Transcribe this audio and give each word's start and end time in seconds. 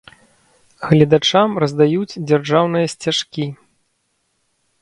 Гледачам 0.91 1.49
раздаюць 1.63 2.19
дзяржаўныя 2.31 2.91
сцяжкі. 2.95 3.49